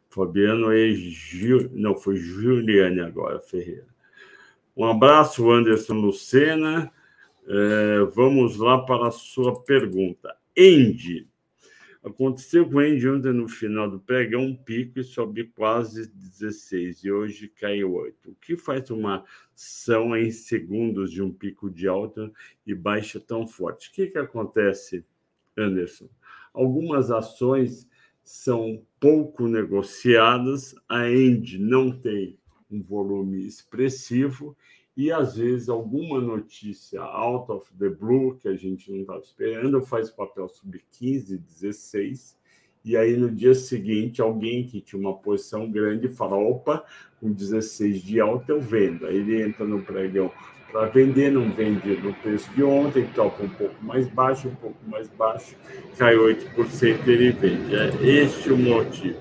[0.08, 1.14] Fabiano e
[1.72, 3.86] não foi Juliane agora Ferreira.
[4.76, 6.92] Um abraço, Anderson Lucena.
[7.46, 10.36] É, vamos lá para a sua pergunta.
[10.56, 11.28] Andy.
[12.04, 17.04] Aconteceu com o Andy ontem no final do pregão, um pico e sobe quase 16,
[17.04, 18.30] e hoje caiu 8.
[18.30, 22.32] O que faz uma ação em segundos de um pico de alta
[22.64, 23.88] e baixa tão forte?
[23.88, 25.04] O que, que acontece,
[25.56, 26.08] Anderson?
[26.54, 27.86] Algumas ações
[28.28, 32.38] são pouco negociadas, a End não tem
[32.70, 34.54] um volume expressivo
[34.94, 39.80] e às vezes alguma notícia out of the blue que a gente não estava esperando
[39.80, 42.36] faz papel sub 15, 16
[42.84, 46.84] e aí no dia seguinte alguém que tinha uma posição grande fala opa,
[47.18, 49.06] com 16 de alta eu vendo.
[49.06, 50.30] Aí ele entra no pregão
[50.70, 54.78] para vender, não vende no preço de ontem, toca um pouco mais baixo, um pouco
[54.87, 55.57] mais baixo,
[55.96, 57.74] cai 8% ele vende.
[57.74, 59.18] É este o motivo.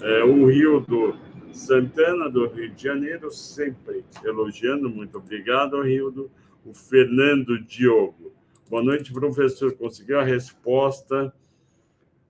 [0.00, 1.16] É, o Rio do
[1.52, 6.30] Santana, do Rio de Janeiro, sempre elogiando, muito obrigado, Rio do
[6.68, 8.32] o Fernando Diogo.
[8.68, 9.74] Boa noite, professor.
[9.74, 11.32] Conseguiu a resposta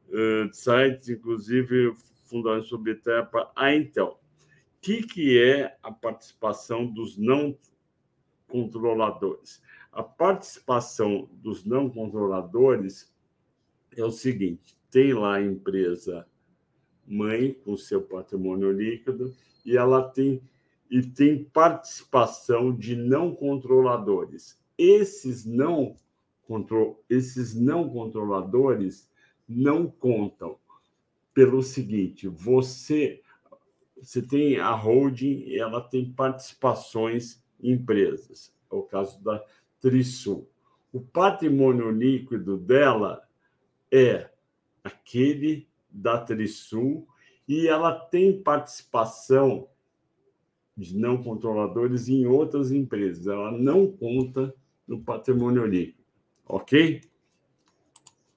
[0.08, 1.92] uh, sites, inclusive
[2.24, 3.50] Fundação Subtepa.
[3.56, 4.10] Ah, então.
[4.10, 4.16] O
[4.80, 7.58] que, que é a participação dos não
[8.48, 9.62] controladores.
[9.92, 13.12] A participação dos não controladores
[13.96, 16.26] é o seguinte: tem lá a empresa
[17.06, 19.34] mãe com seu patrimônio líquido
[19.64, 20.42] e ela tem
[20.90, 24.58] e tem participação de não controladores.
[24.76, 25.96] Esses não
[26.46, 29.10] contro, esses não controladores
[29.46, 30.58] não contam
[31.34, 33.22] pelo seguinte: você
[34.00, 38.52] você tem a holding, ela tem participações empresas.
[38.70, 39.42] É o caso da
[39.80, 40.48] Trisul.
[40.92, 43.22] O patrimônio líquido dela
[43.90, 44.30] é
[44.82, 47.06] aquele da Trisul
[47.46, 49.68] e ela tem participação
[50.76, 53.26] de não controladores em outras empresas.
[53.26, 54.54] Ela não conta
[54.86, 56.04] no patrimônio líquido.
[56.46, 57.02] Ok?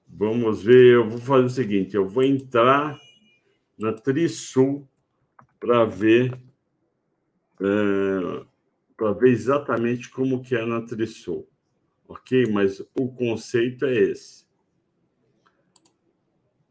[0.08, 0.94] Vamos ver.
[0.94, 3.00] Eu vou fazer o seguinte: eu vou entrar
[3.78, 4.86] na Trisul
[5.58, 6.32] para ver.
[7.60, 8.44] Uh,
[9.02, 11.48] para ver exatamente como que é na Trisul.
[12.06, 12.46] Ok?
[12.52, 14.46] Mas o conceito é esse.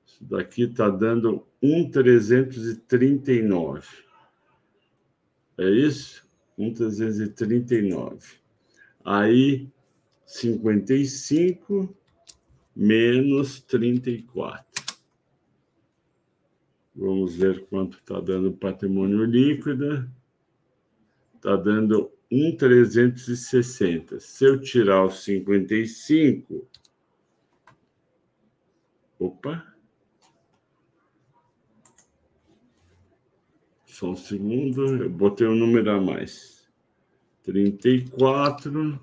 [0.07, 3.85] Isso daqui está dando 1,339.
[5.57, 6.25] É isso?
[6.57, 8.37] 1,339.
[9.03, 9.69] Aí
[10.25, 11.93] 55
[12.75, 14.65] menos 34.
[16.95, 20.09] Vamos ver quanto está dando patrimônio líquido.
[21.35, 24.19] Está dando 1,360.
[24.19, 26.67] Se eu tirar os 55.
[29.19, 29.75] Opa!
[33.85, 36.67] Só um segundo, eu botei um número a mais.
[37.43, 38.99] 34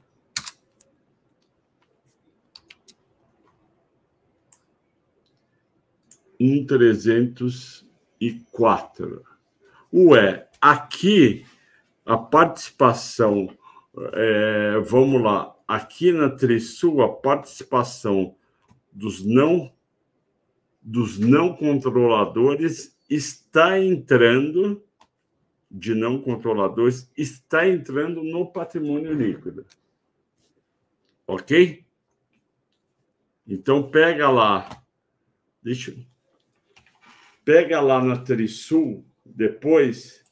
[6.41, 7.89] um trezentos
[8.21, 9.25] e quatro.
[9.93, 11.47] Ué, aqui
[12.05, 13.49] a participação,
[14.13, 18.37] é, vamos lá, aqui na Trisul a participação
[18.93, 19.73] dos não
[20.81, 24.85] dos não controladores está entrando
[25.71, 29.67] de não controladores está entrando no patrimônio líquido.
[31.27, 31.85] OK?
[33.47, 34.85] Então pega lá.
[35.63, 35.97] Deixa
[37.45, 40.24] Pega lá na Trisul depois,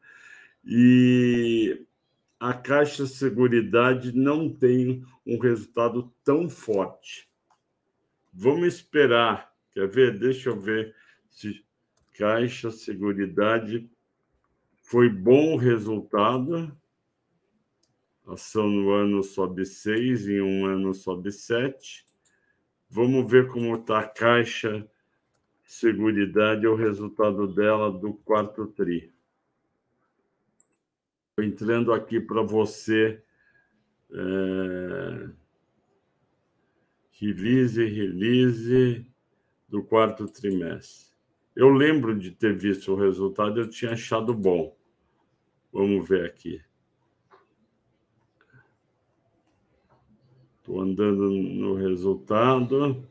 [0.64, 1.84] E
[2.38, 7.28] a Caixa Seguridade não tem um resultado tão forte.
[8.32, 9.52] Vamos esperar.
[9.72, 10.18] Quer ver?
[10.18, 10.94] Deixa eu ver
[11.30, 11.64] se
[12.14, 13.90] Caixa Seguridade
[14.82, 16.76] foi bom resultado.
[18.26, 22.04] Ação no ano sobe 6, em um ano sobe 7.
[22.88, 24.86] Vamos ver como está a Caixa
[25.64, 29.15] Seguridade, o resultado dela do quarto TRI
[31.42, 33.20] entrando aqui para você.
[34.10, 35.28] É...
[37.18, 39.06] Release, release
[39.68, 41.06] do quarto trimestre.
[41.54, 44.76] Eu lembro de ter visto o resultado, eu tinha achado bom.
[45.72, 46.60] Vamos ver aqui.
[50.58, 53.02] Estou andando no resultado.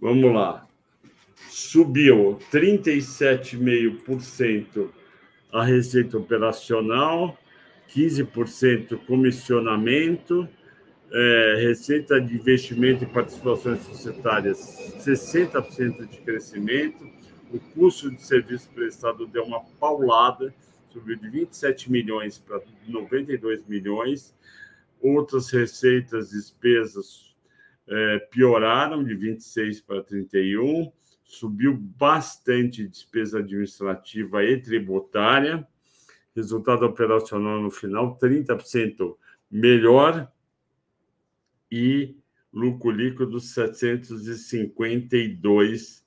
[0.00, 0.66] Vamos lá.
[1.50, 4.90] Subiu 37,5%
[5.52, 7.38] a receita operacional,
[7.88, 10.48] 15% comissionamento,
[11.12, 14.58] é, receita de investimento e participações societárias,
[14.98, 17.08] 60% de crescimento,
[17.52, 20.52] o custo de serviço prestado deu uma paulada,
[20.90, 24.34] subiu de 27 milhões para 92 milhões,
[25.00, 27.34] outras receitas, despesas
[27.88, 30.90] é, pioraram de 26 para 31,
[31.24, 35.66] subiu bastante despesa administrativa e tributária,
[36.36, 39.16] resultado operacional no final 30%
[39.50, 40.30] melhor
[41.72, 42.14] e
[42.52, 46.04] lucro líquido 752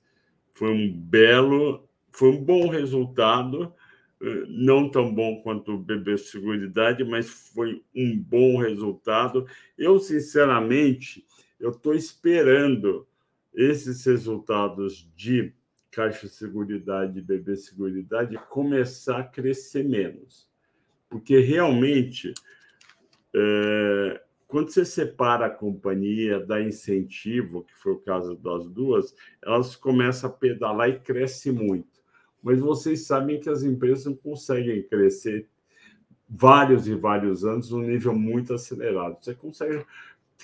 [0.54, 3.74] foi um belo, foi um bom resultado,
[4.20, 9.46] eh, não tão bom quanto o BB Seguridade, mas foi um bom resultado.
[9.76, 11.24] Eu sinceramente,
[11.58, 13.08] eu estou esperando
[13.54, 15.54] esses resultados de
[15.90, 20.48] Caixa Seguridade e BB Seguridade começar a crescer menos.
[21.08, 22.32] Porque realmente,
[23.34, 29.74] é, quando você separa a companhia, dá incentivo, que foi o caso das duas, elas
[29.74, 32.00] começam a pedalar e cresce muito.
[32.42, 35.48] Mas vocês sabem que as empresas não conseguem crescer
[36.28, 39.18] vários e vários anos num nível muito acelerado.
[39.20, 39.84] Você consegue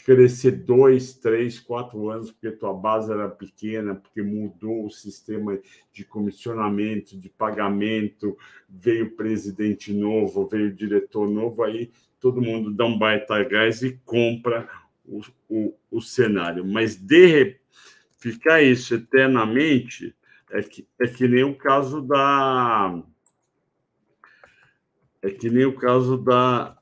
[0.03, 5.59] crescer dois, três, quatro anos, porque tua base era pequena, porque mudou o sistema
[5.93, 8.37] de comissionamento, de pagamento,
[8.69, 11.91] veio presidente novo, veio diretor novo, aí
[12.21, 14.69] todo mundo dá um baita gás e compra
[15.05, 16.65] o, o, o cenário.
[16.65, 17.57] Mas de
[18.19, 20.15] ficar isso eternamente
[20.51, 23.03] é que, é que nem o caso da.
[25.23, 26.77] É que nem o caso da,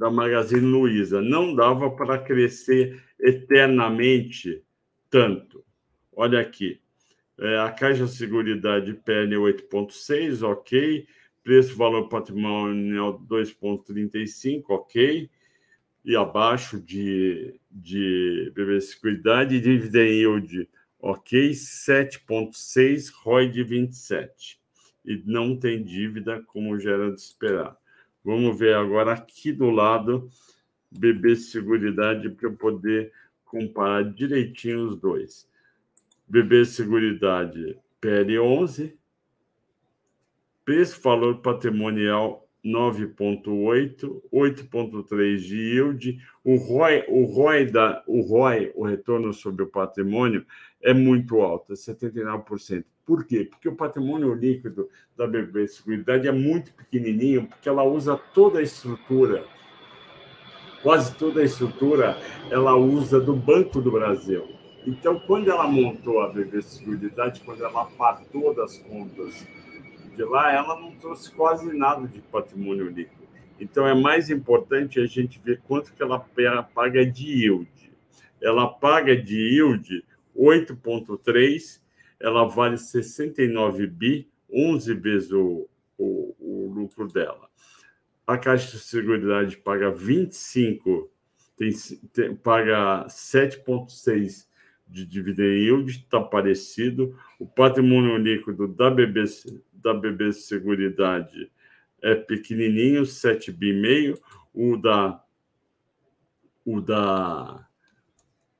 [0.00, 1.20] da Magazine Luiza.
[1.20, 4.64] Não dava para crescer eternamente
[5.10, 5.62] tanto.
[6.10, 6.80] Olha aqui.
[7.38, 11.06] É, a Caixa Seguridade PL 8,6, ok.
[11.42, 15.28] Preço valor patrimonial 2,35, ok.
[16.02, 21.50] E abaixo de, de BB Seguridade, dividend yield, ok.
[21.50, 24.58] 7,6, ROI de 27.
[25.04, 27.79] E não tem dívida, como já era de esperar.
[28.24, 30.28] Vamos ver agora aqui do lado,
[30.90, 33.12] BB Seguridade, para eu poder
[33.44, 35.48] comparar direitinho os dois.
[36.28, 38.94] BB Seguridade PL11,
[40.64, 46.18] preço valor patrimonial 9,8, 8,3 de yield.
[46.44, 50.44] O ROI, o ROI, da, o ROI, o retorno sobre o patrimônio,
[50.82, 52.84] é muito alto, é 79%.
[53.10, 53.44] Por quê?
[53.44, 58.62] Porque o patrimônio líquido da BB Seguridade é muito pequenininho, porque ela usa toda a
[58.62, 59.44] estrutura,
[60.80, 62.16] quase toda a estrutura,
[62.52, 64.46] ela usa do Banco do Brasil.
[64.86, 69.44] Então, quando ela montou a BB Seguridade, quando ela partou das contas
[70.14, 73.26] de lá, ela não trouxe quase nada de patrimônio líquido.
[73.58, 76.20] Então, é mais importante a gente ver quanto que ela
[76.62, 77.92] paga de yield.
[78.40, 80.04] Ela paga de yield
[80.38, 81.79] 8,3
[82.20, 87.48] ela vale 69 bi, 11 vezes o, o, o lucro dela.
[88.26, 91.10] A Caixa de Seguridade paga 25,
[91.56, 91.70] tem,
[92.12, 94.46] tem paga 7,6
[94.86, 97.16] de dividend yield, está parecido.
[97.38, 99.24] O patrimônio líquido da BB,
[99.72, 101.50] da BB Seguridade
[102.02, 104.18] é pequenininho, 7 bi meio.
[104.52, 105.22] O da
[106.64, 107.66] o da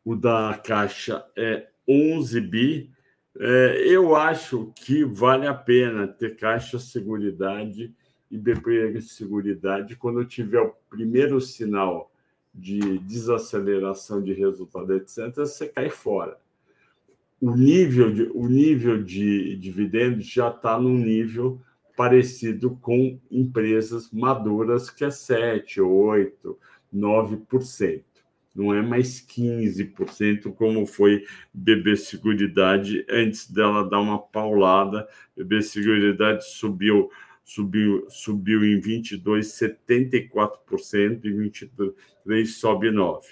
[0.05, 2.91] o da Caixa é 11 bi
[3.43, 7.95] é, eu acho que vale a pena ter Caixa Seguridade
[8.31, 12.13] e BPR Seguridade quando tiver o primeiro sinal
[12.55, 16.37] de desaceleração de resultado, etc., você cai fora.
[17.41, 21.59] O nível de, o nível de dividendos já está num nível
[21.97, 26.59] parecido com empresas maduras, que é 7, 8,
[26.95, 28.03] 9%
[28.55, 31.25] não é mais 15%, como foi
[31.55, 35.07] BB Seguridade antes dela dar uma paulada.
[35.37, 37.11] BB Seguridade subiu
[37.45, 43.27] subiu subiu em 22 74% e 23 sobe 9.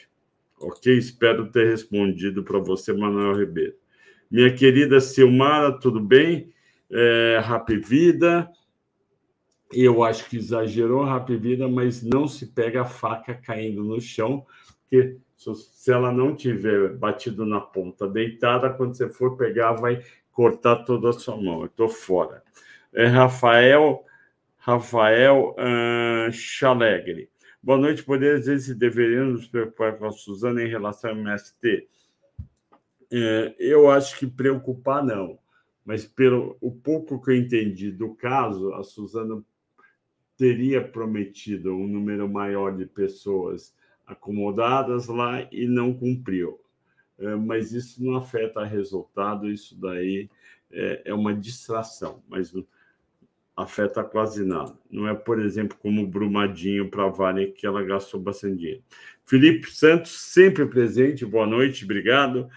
[0.60, 0.96] OK?
[0.96, 3.74] Espero ter respondido para você, Manuel Ribeiro.
[4.30, 6.52] Minha querida Silmara, tudo bem?
[6.90, 8.50] É, Rap Vida.
[9.72, 14.46] Eu acho que exagerou Rap Vida, mas não se pega a faca caindo no chão
[14.88, 20.84] porque Se ela não tiver batido na ponta deitada, quando você for pegar, vai cortar
[20.84, 21.60] toda a sua mão.
[21.60, 22.42] Eu estou fora.
[22.92, 24.04] É Rafael
[24.56, 27.30] Rafael uh, Chalegre.
[27.62, 31.88] Boa noite, poderes vezes se deveriam nos preocupar com a Suzana em relação ao MST?
[33.10, 35.38] É, eu acho que preocupar não,
[35.84, 39.42] mas pelo o pouco que eu entendi do caso, a Suzana
[40.36, 43.74] teria prometido um número maior de pessoas
[44.08, 46.58] acomodadas lá e não cumpriu.
[47.18, 50.28] É, mas isso não afeta resultado, isso daí
[50.70, 52.52] é, é uma distração, mas
[53.56, 54.72] afeta quase nada.
[54.90, 58.82] Não é, por exemplo, como Brumadinho para a Vale, que ela gastou bastante dinheiro.
[59.24, 62.48] Felipe Santos, sempre presente, boa noite, obrigado.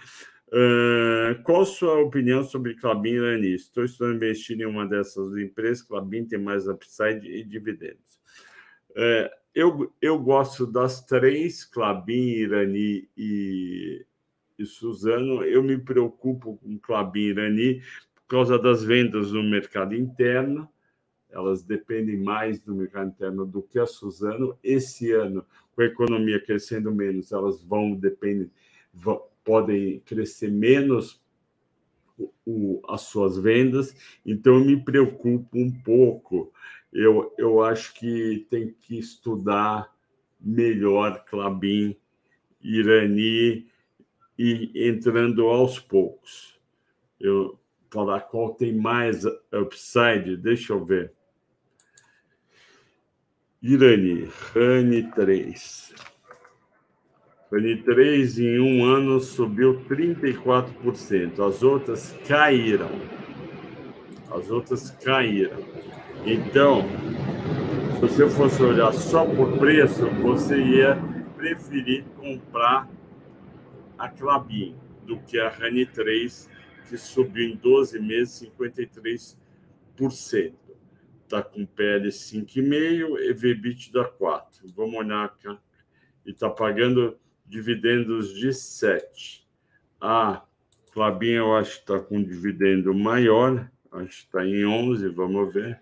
[0.48, 3.56] Uh, qual sua opinião sobre Clabin Irani?
[3.56, 5.82] Estou estudando investir em uma dessas empresas.
[5.82, 8.20] Clabin tem mais upside e dividendos.
[8.92, 14.06] Uh, eu, eu gosto das três, Clabin, Irani e,
[14.58, 15.44] e Suzano.
[15.44, 17.82] Eu me preocupo com Clabin Irani
[18.16, 20.70] por causa das vendas no mercado interno
[21.32, 24.58] elas dependem mais do mercado interno do que a Suzano.
[24.64, 28.50] Esse ano, com a economia crescendo menos, elas vão depender,
[29.44, 31.22] podem crescer menos
[32.46, 33.96] o, as suas vendas.
[34.26, 36.52] Então, eu me preocupo um pouco.
[36.92, 39.90] Eu, eu acho que tem que estudar
[40.40, 41.96] melhor Clabin,
[42.62, 43.68] Irani
[44.38, 46.60] e entrando aos poucos.
[47.20, 47.60] Eu
[47.92, 49.24] falar qual tem mais
[49.54, 51.14] upside, deixa eu ver.
[53.62, 55.94] Irani, Rani 3.
[57.52, 61.48] Rani 3 em um ano subiu 34%.
[61.48, 62.90] As outras caíram.
[64.32, 65.60] As outras caíram.
[66.26, 66.84] Então,
[67.96, 70.98] se você fosse olhar só por preço, você ia
[71.36, 72.90] preferir comprar
[73.98, 74.76] a Clabin
[75.06, 76.50] do que a Rani 3,
[76.88, 80.54] que subiu em 12 meses 53%
[81.32, 84.68] está com PL 5,5 e VBIT da 4.
[84.76, 85.48] Vamos olhar aqui.
[86.26, 89.48] E está pagando dividendos de 7.
[90.00, 90.44] A
[90.92, 93.72] Clabinha, eu acho que está com dividendo maior.
[93.92, 95.80] Acho que está em 11, vamos ver.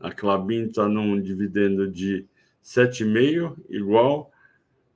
[0.00, 2.26] A Clabin está num dividendo de
[2.62, 4.32] 7,5, igual,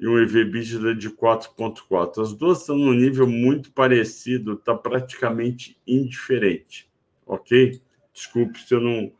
[0.00, 2.22] e um EV/EBITDA de 4,4.
[2.22, 6.90] As duas estão num nível muito parecido, está praticamente indiferente,
[7.26, 7.80] ok?
[8.12, 9.12] Desculpe se eu não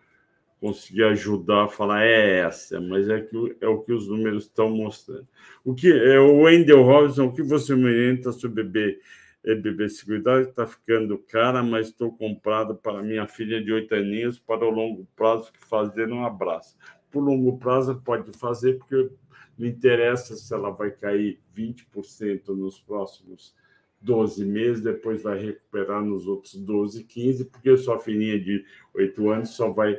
[0.60, 4.70] consegui ajudar a falar é essa, mas é, que, é o que os números estão
[4.70, 5.28] mostrando.
[5.62, 8.98] O que é o Wendell Robinson, o que você me orienta sobre bebê,
[9.44, 14.38] é, bebê seguridade está ficando cara, mas estou comprado para minha filha de oito aninhos
[14.38, 16.76] para o longo prazo que fazer um abraço.
[17.10, 19.10] Por longo prazo pode fazer porque
[19.58, 23.54] não interessa se ela vai cair 20% nos próximos
[24.00, 28.64] 12 meses, depois vai recuperar nos outros 12, 15, porque sua filhinha de
[28.94, 29.96] 8 anos só vai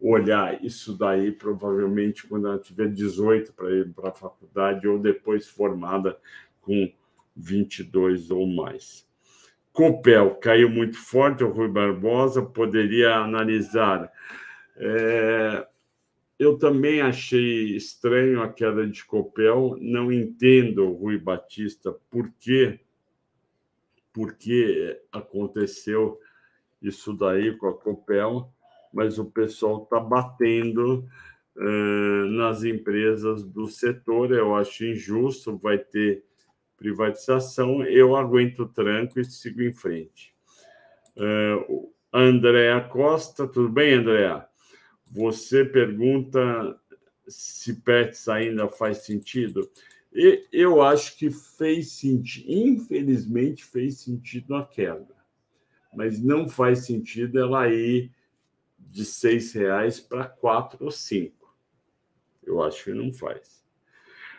[0.00, 5.48] olhar isso daí provavelmente quando ela tiver 18 para ir para a faculdade ou depois
[5.48, 6.16] formada
[6.60, 6.88] com
[7.38, 9.06] 22 ou mais.
[9.72, 14.10] Copel caiu muito forte, o Rui Barbosa poderia analisar.
[14.76, 15.66] É,
[16.38, 22.80] eu também achei estranho a queda de Copel, não entendo, Rui Batista, por que
[24.12, 26.18] por que aconteceu
[26.82, 28.52] isso daí com a Copel,
[28.92, 31.04] mas o pessoal está batendo
[31.56, 34.32] uh, nas empresas do setor.
[34.32, 36.24] Eu acho injusto, vai ter
[36.78, 37.82] privatização.
[37.84, 40.34] Eu aguento o tranco e sigo em frente.
[41.16, 44.46] Uh, Andréa Costa, tudo bem, Andréa?
[45.10, 46.78] Você pergunta
[47.26, 49.70] se PETs ainda faz sentido.
[50.12, 55.14] E eu acho que fez sentido, infelizmente fez sentido a queda,
[55.94, 58.10] mas não faz sentido ela ir
[58.78, 61.54] de seis reais para quatro ou cinco.
[62.42, 63.62] Eu acho que não faz.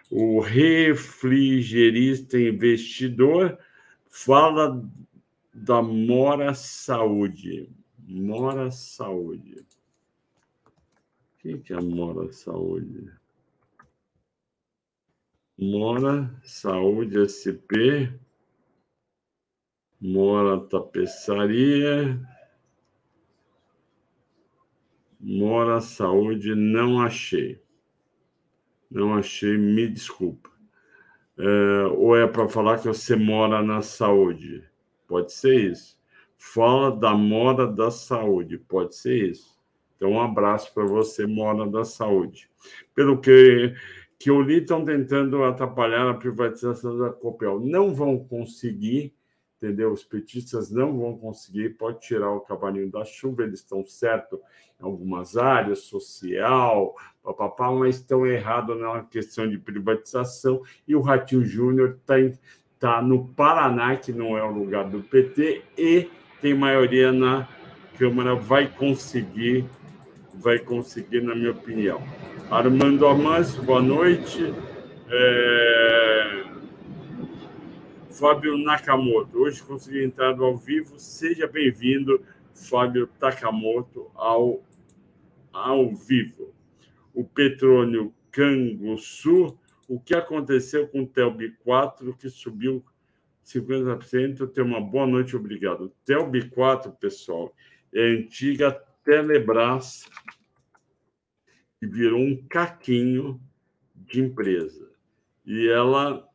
[0.10, 3.60] O refrigerista investidor
[4.10, 4.82] fala
[5.54, 7.70] da Mora Saúde.
[8.00, 9.66] Mora Saúde.
[11.40, 13.12] Quem que é Mora Saúde?
[15.62, 18.10] Mora Saúde SP,
[20.00, 22.18] Mora Tapeçaria,
[25.20, 27.62] Mora Saúde, não achei.
[28.90, 30.50] Não achei, me desculpa.
[31.38, 34.64] É, ou é para falar que você mora na saúde?
[35.08, 35.98] Pode ser isso.
[36.38, 39.60] Fala da Mora da Saúde, pode ser isso.
[39.98, 42.50] Então, um abraço para você, Mora da Saúde.
[42.96, 43.76] Pelo que
[44.20, 47.62] que o li estão tentando atrapalhar a privatização da Copel.
[47.62, 49.14] Não vão conseguir,
[49.62, 49.92] entendeu?
[49.92, 54.40] Os petistas não vão conseguir, pode tirar o cavalinho da chuva, eles estão certos
[54.80, 61.46] em algumas áreas, social, papapá, mas estão errados na questão de privatização, e o Ratinho
[61.46, 62.16] Júnior está
[62.80, 66.10] tá no Paraná, que não é o lugar do PT, e
[66.42, 67.48] tem maioria na
[67.98, 69.66] Câmara, vai conseguir,
[70.36, 72.02] vai conseguir, na minha opinião.
[72.50, 74.54] Armando Amâncio, boa noite.
[75.10, 76.39] É...
[78.20, 81.00] Fábio Nakamoto, hoje consegui entrar ao vivo.
[81.00, 82.22] Seja bem-vindo,
[82.54, 84.62] Fábio Takamoto, ao,
[85.54, 86.54] ao vivo.
[87.14, 89.58] O Petrônio Canguçu,
[89.88, 92.84] o que aconteceu com o Telb 4, que subiu
[93.46, 94.52] 50%?
[94.52, 95.90] Tenha uma boa noite, obrigado.
[96.04, 97.56] Telb 4, pessoal,
[97.94, 98.70] é antiga
[99.02, 100.10] Telebrás
[101.82, 103.40] e virou um caquinho
[103.96, 104.92] de empresa.
[105.46, 106.29] E ela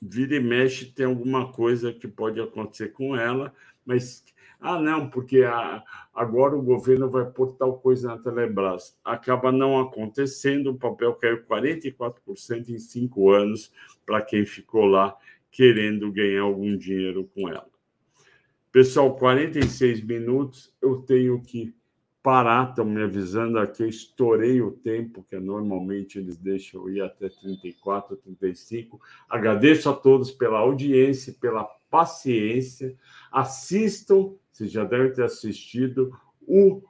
[0.00, 3.52] vira e mexe, tem alguma coisa que pode acontecer com ela,
[3.84, 4.24] mas
[4.60, 5.82] ah, não, porque a,
[6.14, 8.98] agora o governo vai pôr tal coisa na Telebrás.
[9.04, 13.72] Acaba não acontecendo, o papel caiu 44% em cinco anos
[14.04, 15.16] para quem ficou lá
[15.50, 17.68] querendo ganhar algum dinheiro com ela.
[18.72, 21.74] Pessoal, 46 minutos, eu tenho que
[22.26, 28.16] parar, estão me avisando aqui, estourei o tempo, que normalmente eles deixam ir até 34,
[28.16, 29.00] 35.
[29.30, 32.96] Agradeço a todos pela audiência, pela paciência.
[33.30, 36.82] Assistam, vocês já devem ter assistido, o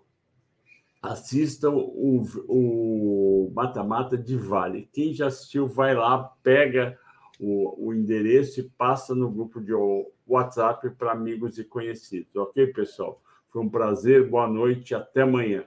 [1.03, 4.89] assistam o Mata-Mata de Vale.
[4.91, 6.99] Quem já assistiu, vai lá, pega
[7.39, 9.75] o, o endereço e passa no grupo de
[10.27, 12.35] WhatsApp para amigos e conhecidos.
[12.35, 13.21] Ok, pessoal?
[13.57, 15.65] Foi um prazer, boa noite, até amanhã.